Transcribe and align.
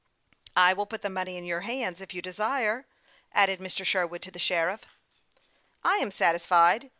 "I 0.55 0.73
will 0.73 0.87
put 0.87 1.03
the 1.03 1.11
money 1.11 1.37
in 1.37 1.43
your 1.45 1.59
hands, 1.59 2.01
if 2.01 2.11
you 2.11 2.23
desire," 2.23 2.87
added 3.33 3.59
Mr. 3.59 3.85
Sherwood 3.85 4.23
to 4.23 4.31
the 4.31 4.39
sheriff." 4.39 4.81
I 5.83 5.97
am 5.97 6.09
satisfied. 6.09 6.89